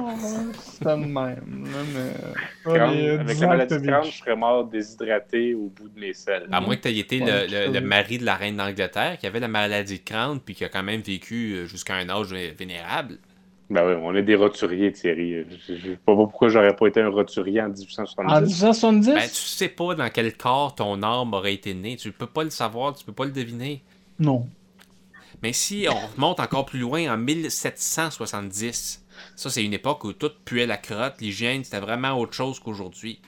C'est 0.56 0.84
de 0.84 0.94
même. 0.94 1.66
avec 3.20 3.38
la 3.38 3.46
maladie 3.46 3.78
de 3.78 3.86
Crohn, 3.86 4.04
je 4.04 4.18
serais 4.18 4.36
mort 4.36 4.64
déshydraté 4.64 5.54
au 5.54 5.68
bout 5.68 5.88
de 5.88 6.00
mes 6.00 6.14
selles. 6.14 6.48
À 6.50 6.60
moins 6.60 6.76
que 6.76 6.82
tu 6.82 6.88
aies 6.88 6.98
été 6.98 7.18
le, 7.18 7.72
le, 7.72 7.80
mari 7.80 8.18
de 8.18 8.24
la 8.24 8.36
reine 8.36 8.56
d'Angleterre 8.56 9.18
qui 9.18 9.26
avait 9.26 9.40
la 9.40 9.48
maladie 9.48 9.98
de 9.98 10.04
Crohn 10.04 10.40
puis 10.40 10.54
qui 10.54 10.64
a 10.64 10.68
quand 10.68 10.82
même 10.82 11.02
vécu 11.02 11.52
euh, 11.52 11.66
jusqu'à 11.66 11.94
un 11.94 12.08
âge 12.08 12.32
vénérable. 12.32 13.18
Ben 13.70 13.86
oui, 13.86 13.94
on 14.02 14.16
est 14.16 14.22
des 14.22 14.34
roturiers, 14.34 14.90
Thierry. 14.90 15.44
Je 15.66 15.72
ne 15.72 15.78
sais 15.78 15.98
pas 16.04 16.14
pourquoi 16.16 16.48
j'aurais 16.48 16.74
pas 16.74 16.88
été 16.88 17.00
un 17.00 17.08
roturier 17.08 17.62
en 17.62 17.68
1870. 17.68 18.32
En 18.32 18.40
1870? 18.40 19.14
Ben, 19.14 19.28
tu 19.28 19.34
sais 19.34 19.68
pas 19.68 19.94
dans 19.94 20.10
quel 20.10 20.36
corps 20.36 20.74
ton 20.74 21.00
arme 21.02 21.34
aurait 21.34 21.54
été 21.54 21.72
né. 21.72 21.96
Tu 21.96 22.10
peux 22.10 22.26
pas 22.26 22.42
le 22.42 22.50
savoir, 22.50 22.94
tu 22.94 23.04
peux 23.04 23.12
pas 23.12 23.26
le 23.26 23.30
deviner. 23.30 23.84
Non. 24.18 24.48
Mais 25.42 25.52
si 25.52 25.86
on 25.88 26.14
remonte 26.14 26.40
encore 26.40 26.66
plus 26.66 26.80
loin, 26.80 27.14
en 27.14 27.16
1770, 27.16 29.06
ça 29.36 29.50
c'est 29.50 29.64
une 29.64 29.72
époque 29.72 30.02
où 30.02 30.12
tout 30.12 30.32
puait 30.44 30.66
la 30.66 30.76
crotte, 30.76 31.20
l'hygiène, 31.20 31.62
c'était 31.62 31.80
vraiment 31.80 32.18
autre 32.18 32.34
chose 32.34 32.58
qu'aujourd'hui. 32.58 33.20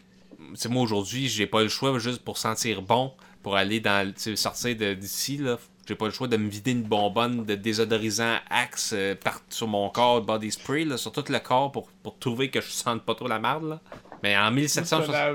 C'est 0.55 0.69
moi 0.69 0.83
aujourd'hui, 0.83 1.29
j'ai 1.29 1.47
pas 1.47 1.63
le 1.63 1.69
choix 1.69 1.97
juste 2.01 2.23
pour 2.25 2.37
sentir 2.37 2.83
bon, 2.83 3.13
pour 3.45 3.57
aller 3.57 3.79
dans 3.79 4.13
sortir 4.35 4.75
d'ici, 4.97 5.37
là, 5.37 5.57
j'ai 5.87 5.95
pas 5.97 6.05
le 6.05 6.13
choix 6.13 6.29
de 6.29 6.37
me 6.37 6.49
vider 6.49 6.73
une 6.73 6.83
bonbonne 6.83 7.45
de 7.45 7.55
désodorisant 7.55 8.37
Axe 8.49 8.93
euh, 8.97 9.15
sur 9.49 9.67
mon 9.67 9.89
corps, 9.91 10.23
body 10.23 10.53
spray, 10.53 10.85
là, 10.85 10.97
sur 10.97 11.11
tout 11.11 11.25
le 11.29 11.39
corps 11.41 11.73
pour, 11.73 11.89
pour 12.03 12.19
trouver 12.19 12.51
que 12.51 12.61
je 12.61 12.69
sente 12.69 13.03
pas 13.03 13.15
trop 13.15 13.27
la 13.27 13.41
merde. 13.41 13.69
Là. 13.69 13.81
Mais 14.23 14.37
en 14.37 14.53
1760. 14.53 15.13
Ouais, 15.13 15.33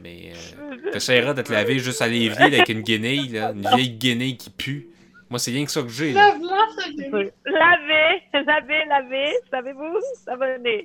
mais 0.00 0.32
euh, 0.32 0.36
t'essaieras 0.92 1.34
de 1.34 1.42
te 1.42 1.52
laver 1.52 1.80
juste 1.80 2.00
à 2.00 2.06
l'évier 2.06 2.44
avec 2.44 2.68
une 2.68 2.82
guenille, 2.82 3.30
là, 3.30 3.50
une 3.50 3.62
vieille 3.62 3.98
guenille 3.98 4.36
qui 4.36 4.50
pue. 4.50 4.86
Moi, 5.28 5.40
c'est 5.40 5.50
rien 5.50 5.64
que 5.64 5.72
ça 5.72 5.82
que 5.82 5.88
j'ai. 5.88 6.12
Laver, 6.12 6.38
laver, 8.34 8.84
laver, 8.88 9.32
savez-vous, 9.50 9.98
ça 10.24 10.36
va 10.36 10.58
venir. 10.58 10.84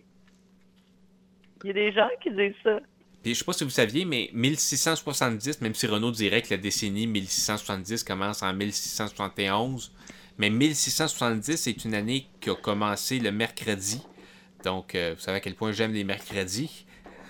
Il 1.63 1.67
y 1.67 1.69
a 1.69 1.73
des 1.73 1.91
gens 1.91 2.09
qui 2.21 2.31
disent 2.31 2.55
ça. 2.63 2.79
Je 3.27 3.33
je 3.33 3.39
sais 3.39 3.45
pas 3.45 3.51
si 3.51 3.65
vous 3.65 3.69
saviez, 3.69 4.05
mais 4.05 4.29
1670, 4.33 5.59
même 5.59 5.75
si 5.75 5.85
Renault 5.85 6.11
dirait 6.11 6.41
que 6.41 6.49
la 6.51 6.57
décennie 6.57 7.07
1670 7.07 8.05
commence 8.05 8.41
en 8.41 8.53
1671, 8.53 9.91
mais 10.37 10.49
1670 10.49 11.57
c'est 11.57 11.83
une 11.83 11.93
année 11.93 12.27
qui 12.39 12.49
a 12.49 12.55
commencé 12.55 13.19
le 13.19 13.33
mercredi. 13.33 13.99
Donc, 14.63 14.95
euh, 14.95 15.13
vous 15.15 15.21
savez 15.21 15.37
à 15.37 15.39
quel 15.41 15.55
point 15.55 15.73
j'aime 15.73 15.91
les 15.93 16.05
mercredis. 16.05 16.85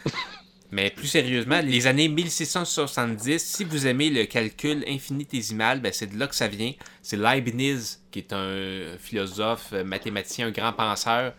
Mais 0.72 0.90
plus 0.92 1.08
sérieusement, 1.08 1.62
les 1.62 1.88
années 1.88 2.10
1670, 2.10 3.42
si 3.42 3.64
vous 3.64 3.88
aimez 3.88 4.10
le 4.10 4.26
calcul 4.26 4.84
infinitésimal, 4.86 5.80
ben 5.80 5.94
c'est 5.94 6.08
de 6.08 6.20
là 6.20 6.28
que 6.28 6.36
ça 6.36 6.50
vient. 6.50 6.74
C'est 7.02 7.16
Leibniz, 7.16 8.02
qui 8.12 8.20
est 8.20 8.34
un 8.34 8.98
philosophe, 9.00 9.72
mathématicien, 9.72 10.48
un 10.48 10.52
grand 10.52 10.74
penseur. 10.74 11.34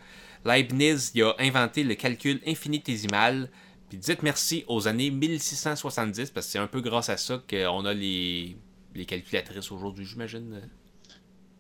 Leibniz 0.46 1.12
il 1.14 1.24
a 1.24 1.34
inventé 1.40 1.84
le 1.84 1.94
calcul 1.94 2.40
infinitésimal. 2.46 3.50
Puis 3.88 3.99
dites 3.99 4.23
merci 4.23 4.64
aux 4.68 4.87
années 4.87 5.11
1670, 5.11 6.30
parce 6.30 6.47
que 6.47 6.52
c'est 6.52 6.59
un 6.59 6.66
peu 6.66 6.80
grâce 6.80 7.09
à 7.09 7.16
ça 7.16 7.42
qu'on 7.49 7.85
a 7.85 7.95
les, 7.95 8.57
les 8.95 9.07
calculatrices 9.07 9.73
aujourd'hui, 9.73 10.04
j'imagine. 10.04 10.61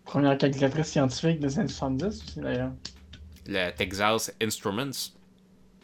Première 0.04 0.36
calculatrice 0.36 0.88
scientifique 0.88 1.40
des 1.40 1.58
années 1.58 1.68
70 1.68 2.04
aussi, 2.06 2.40
d'ailleurs. 2.40 2.72
Le 3.46 3.70
Texas 3.70 4.32
Instruments. 4.42 5.12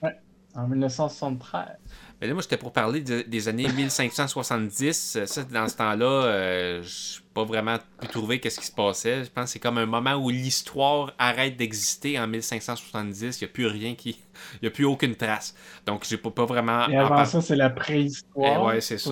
Ouais, 0.02 0.16
en 0.54 0.68
1973. 0.68 1.78
Mais 2.24 2.28
là, 2.28 2.32
moi, 2.32 2.40
j'étais 2.40 2.56
pour 2.56 2.72
parler 2.72 3.02
des 3.02 3.48
années 3.48 3.68
1570. 3.68 5.18
Ça, 5.26 5.44
dans 5.44 5.68
ce 5.68 5.76
temps-là, 5.76 6.06
euh, 6.06 6.82
je 6.82 7.18
n'ai 7.18 7.24
pas 7.34 7.44
vraiment 7.44 7.76
pu 8.00 8.06
trouver 8.06 8.40
qu'est-ce 8.40 8.60
qui 8.60 8.66
se 8.66 8.72
passait. 8.72 9.24
Je 9.24 9.30
pense 9.30 9.44
que 9.44 9.50
c'est 9.50 9.58
comme 9.58 9.76
un 9.76 9.84
moment 9.84 10.14
où 10.14 10.30
l'histoire 10.30 11.12
arrête 11.18 11.58
d'exister 11.58 12.18
en 12.18 12.26
1570. 12.26 13.38
Il 13.38 13.44
n'y 13.44 13.50
a 13.50 13.52
plus 13.52 13.66
rien 13.66 13.94
qui... 13.94 14.18
Il 14.54 14.60
n'y 14.62 14.68
a 14.68 14.70
plus 14.70 14.86
aucune 14.86 15.14
trace. 15.16 15.54
Donc, 15.84 16.06
j'ai 16.08 16.16
pas, 16.16 16.30
pas 16.30 16.46
vraiment... 16.46 16.88
Et 16.88 16.96
avant 16.96 17.26
ça, 17.26 17.42
c'est 17.42 17.56
la 17.56 17.68
préhistoire. 17.68 18.62
Eh 18.62 18.66
ouais, 18.68 18.80
c'est 18.80 18.96
ça. 18.96 19.10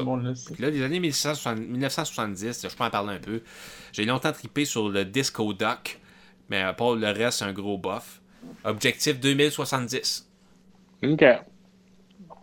là, 0.58 0.70
les 0.70 0.82
années 0.82 0.98
1970, 0.98 2.66
je 2.66 2.74
peux 2.74 2.84
en 2.84 2.88
parler 2.88 3.16
un 3.16 3.20
peu. 3.20 3.42
J'ai 3.92 4.06
longtemps 4.06 4.32
tripé 4.32 4.64
sur 4.64 4.88
le 4.88 5.04
Disco 5.04 5.52
Duck. 5.52 6.00
Mais 6.48 6.62
à 6.62 6.72
part 6.72 6.94
le 6.94 7.08
reste, 7.08 7.40
c'est 7.40 7.44
un 7.44 7.52
gros 7.52 7.76
buff. 7.76 8.22
Objectif 8.64 9.20
2070. 9.20 10.30
OK. 11.02 11.24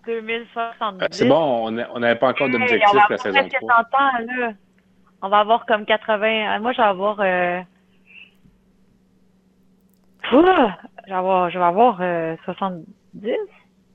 2070. 0.09 1.03
Euh, 1.03 1.07
c'est 1.11 1.27
bon, 1.27 1.67
on 1.67 1.99
n'avait 1.99 2.19
pas 2.19 2.29
encore 2.29 2.49
d'objectif 2.49 2.99
la 3.09 3.17
saison 3.17 3.47
3. 3.61 3.75
Ans, 3.75 3.85
là. 4.25 4.53
On 5.21 5.29
va 5.29 5.39
avoir 5.39 5.65
comme 5.65 5.85
80. 5.85 6.27
Euh, 6.27 6.59
moi, 6.61 6.71
je 6.71 6.77
vais 6.77 6.83
avoir. 6.83 7.19
Euh... 7.19 7.61
je 10.23 10.37
vais 11.07 11.13
avoir, 11.13 11.49
je 11.49 11.59
vais 11.59 11.65
avoir 11.65 11.97
70. 12.45 12.85
Euh, 13.25 13.31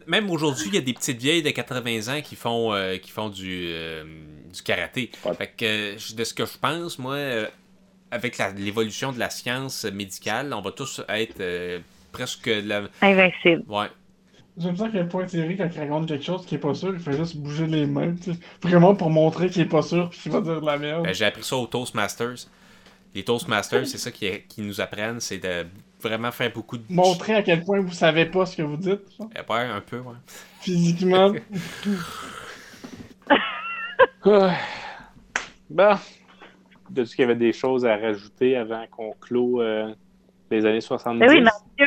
Même 0.06 0.30
aujourd'hui, 0.30 0.66
il 0.68 0.74
y 0.74 0.78
a 0.78 0.82
des 0.82 0.92
petites 0.92 1.20
vieilles 1.20 1.42
de 1.42 1.50
80 1.50 2.14
ans 2.14 2.20
qui 2.22 2.36
font, 2.36 2.74
qui 3.02 3.10
font 3.10 3.28
du, 3.28 3.72
du 4.52 4.62
karaté. 4.62 5.10
Fait 5.38 5.52
que, 5.56 6.16
de 6.16 6.24
ce 6.24 6.34
que 6.34 6.44
je 6.44 6.58
pense, 6.58 6.98
moi, 6.98 7.16
avec 8.10 8.38
l'évolution 8.56 9.12
de 9.12 9.18
la 9.18 9.30
science 9.30 9.84
médicale, 9.84 10.52
on 10.52 10.60
va 10.60 10.72
tous 10.72 11.02
être 11.08 11.80
presque. 12.12 12.46
La... 12.46 12.82
Invincible. 13.00 13.64
Ouais. 13.68 13.88
J'aime 14.56 14.76
ça 14.76 14.86
à 14.86 14.88
quel 14.88 15.08
point 15.08 15.24
Thierry, 15.24 15.56
quand 15.56 15.68
il 15.72 15.80
raconte 15.80 16.06
quelque 16.06 16.24
chose 16.24 16.46
qui 16.46 16.54
est 16.54 16.58
pas 16.58 16.74
sûr, 16.74 16.94
il 16.94 17.00
fait 17.00 17.16
juste 17.16 17.36
bouger 17.36 17.66
les 17.66 17.86
mains, 17.86 18.14
vraiment 18.62 18.94
pour 18.94 19.10
montrer 19.10 19.50
qu'il 19.50 19.62
est 19.62 19.68
pas 19.68 19.82
sûr 19.82 20.08
puis 20.10 20.20
qu'il 20.20 20.30
va 20.32 20.40
dire 20.40 20.60
de 20.60 20.66
la 20.66 20.78
merde. 20.78 21.02
Ben, 21.04 21.12
j'ai 21.12 21.24
appris 21.24 21.42
ça 21.42 21.56
aux 21.56 21.66
Toastmasters. 21.66 22.46
Les 23.16 23.24
Toastmasters, 23.24 23.86
c'est 23.86 23.98
ça 23.98 24.12
qui, 24.12 24.30
qui 24.48 24.62
nous 24.62 24.80
apprennent, 24.80 25.18
c'est 25.18 25.38
de 25.38 25.66
vraiment 26.00 26.30
faire 26.30 26.52
beaucoup 26.52 26.76
de. 26.76 26.84
Montrer 26.88 27.34
à 27.34 27.42
quel 27.42 27.64
point 27.64 27.80
vous 27.80 27.92
savez 27.92 28.26
pas 28.26 28.46
ce 28.46 28.56
que 28.56 28.62
vous 28.62 28.76
dites. 28.76 29.08
Ça. 29.18 29.24
Eh, 29.34 29.52
ouais, 29.52 29.60
un 29.60 29.80
peu, 29.80 29.98
ouais. 29.98 30.14
Physiquement. 30.60 31.32
bon. 35.70 35.94
De 36.90 37.04
ce 37.04 37.16
qu'il 37.16 37.22
y 37.22 37.24
avait 37.24 37.34
des 37.34 37.52
choses 37.52 37.84
à 37.84 37.96
rajouter 37.96 38.56
avant 38.56 38.84
qu'on 38.88 39.12
clôt 39.20 39.60
euh, 39.60 39.92
les 40.50 40.64
années 40.64 40.80
70. 40.80 41.18
Ben 41.18 41.28
oui, 41.28 41.40
Mathieu, 41.40 41.86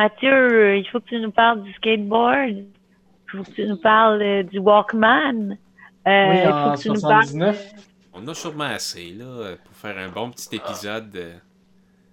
Mathieu, 0.00 0.32
euh, 0.32 0.76
il 0.78 0.88
faut 0.88 0.98
que 0.98 1.10
tu 1.10 1.20
nous 1.20 1.30
parles 1.30 1.62
du 1.62 1.70
skateboard. 1.74 2.48
Il 2.52 2.66
faut 3.30 3.42
que 3.42 3.50
tu 3.50 3.66
nous 3.66 3.76
parles 3.76 4.22
euh, 4.22 4.42
du 4.42 4.58
Walkman. 4.58 5.58
Euh, 6.08 6.30
oui, 6.30 6.46
en 6.46 6.74
79. 6.74 7.72
On 8.14 8.26
a 8.26 8.32
sûrement 8.32 8.64
assez 8.64 9.10
là, 9.10 9.56
pour 9.62 9.76
faire 9.76 9.98
un 9.98 10.08
bon 10.08 10.30
petit 10.30 10.56
épisode. 10.56 11.14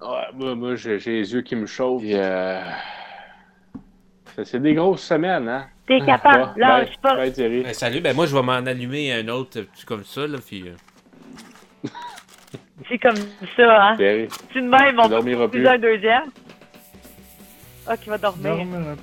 Ouais, 0.02 0.54
moi, 0.56 0.76
j'ai 0.76 0.98
les 0.98 1.34
yeux 1.34 1.42
qui 1.44 1.56
me 1.56 1.66
chauffent. 1.66 2.04
C'est 4.44 4.62
des 4.62 4.74
grosses 4.74 5.04
semaines, 5.04 5.48
hein? 5.48 5.68
T'es 5.88 6.02
capable, 6.02 6.60
là, 6.60 6.84
je 6.84 7.00
pas. 7.00 7.16
Ben, 7.16 7.74
salut, 7.74 8.02
ben 8.02 8.14
moi 8.14 8.26
je 8.26 8.36
vais 8.36 8.44
m'en 8.44 8.52
allumer 8.52 9.14
un 9.14 9.30
autre 9.30 9.62
comme 9.86 10.04
ça, 10.04 10.28
là, 10.28 10.40
puis... 10.46 10.66
C'est 12.90 12.98
comme 12.98 13.16
ça, 13.56 13.88
hein? 13.92 13.96
Tu 13.98 14.62
de 14.62 14.68
même, 14.68 15.00
on 15.00 15.10
peut 15.10 15.48
plus 15.48 15.66
un 15.66 15.78
deuxième. 15.78 16.26
Ah, 17.88 17.98
qui 17.98 18.10
va 18.10 18.18
dormir. 18.18 18.58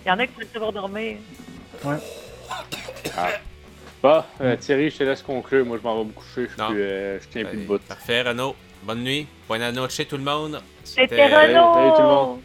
Il 0.05 0.09
y 0.09 0.11
en 0.11 0.19
a 0.19 0.27
qui 0.27 0.35
vont 0.35 0.49
devoir 0.53 0.73
dormir. 0.73 1.17
Ouais. 1.85 1.97
Ah. 3.17 3.29
Bah, 4.03 4.27
euh, 4.43 4.57
Thierry, 4.57 4.91
je 4.91 4.99
te 4.99 5.05
laisse 5.05 5.23
conclure. 5.23 5.65
Moi, 5.65 5.79
je 5.79 5.83
m'en 5.83 5.99
vais 5.99 6.05
me 6.05 6.13
coucher. 6.13 6.47
Je, 6.59 6.63
euh, 6.63 7.21
je 7.21 7.29
tiens 7.29 7.45
plus 7.47 7.59
de 7.59 7.67
bout. 7.67 7.79
Parfait, 7.79 8.21
Renaud. 8.21 8.55
Bonne 8.83 9.03
nuit. 9.03 9.27
Bonne 9.49 9.63
nuit 9.73 10.07
tout 10.07 10.17
le 10.19 10.23
monde. 10.23 10.61
C'était 10.85 11.27
Renaud. 11.27 11.75
Salut 11.75 11.91
tout 11.97 12.03
le 12.03 12.09
monde. 12.09 12.41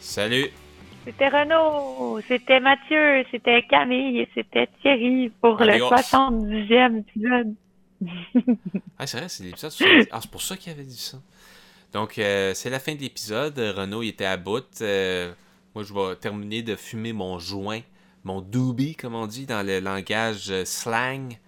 Salut. 0.00 0.50
C'était 1.04 1.28
Renaud. 1.28 2.20
C'était 2.28 2.60
Mathieu. 2.60 3.24
C'était 3.32 3.62
Camille. 3.68 4.20
Et 4.20 4.28
c'était 4.32 4.68
Thierry 4.80 5.32
pour 5.40 5.56
le 5.56 5.72
70e 5.72 7.00
épisode. 7.00 7.54
ah, 8.98 9.06
c'est 9.06 9.18
vrai, 9.18 9.28
c'est 9.28 9.42
l'épisode. 9.42 9.72
Ah, 10.12 10.20
c'est 10.20 10.30
pour 10.30 10.42
ça 10.42 10.56
qu'il 10.56 10.72
avait 10.72 10.84
dit 10.84 10.96
ça. 10.96 11.18
Donc, 11.92 12.18
euh, 12.18 12.54
c'est 12.54 12.70
la 12.70 12.78
fin 12.78 12.94
de 12.94 13.00
l'épisode. 13.00 13.58
Renaud, 13.58 14.04
il 14.04 14.10
était 14.10 14.24
à 14.24 14.36
bout. 14.36 14.62
Moi, 15.76 15.84
je 15.84 15.92
vais 15.92 16.16
terminer 16.16 16.62
de 16.62 16.74
fumer 16.74 17.12
mon 17.12 17.38
joint, 17.38 17.82
mon 18.24 18.40
doobie, 18.40 18.96
comme 18.96 19.14
on 19.14 19.26
dit 19.26 19.44
dans 19.44 19.62
le 19.62 19.78
langage 19.78 20.50
euh, 20.50 20.64
slang. 20.64 21.38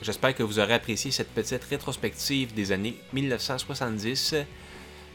J'espère 0.00 0.34
que 0.34 0.42
vous 0.42 0.58
aurez 0.58 0.72
apprécié 0.72 1.10
cette 1.10 1.28
petite 1.34 1.64
rétrospective 1.64 2.54
des 2.54 2.72
années 2.72 2.96
1970. 3.12 4.36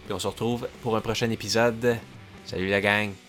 Puis 0.05 0.13
on 0.13 0.20
se 0.20 0.27
retrouve 0.27 0.70
pour 0.84 0.96
un 0.96 1.01
prochain 1.01 1.32
épisode. 1.32 1.98
Salut 2.46 2.70
la 2.70 2.79
gang! 2.79 3.22